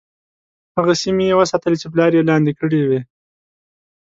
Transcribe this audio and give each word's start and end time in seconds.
هغه 0.77 0.93
سیمي 1.01 1.25
یې 1.29 1.35
وساتلې 1.41 1.77
چې 1.81 1.87
پلار 1.93 2.11
یې 2.17 2.27
لاندي 2.29 2.53
کړې 2.59 2.81
وې. 2.87 3.01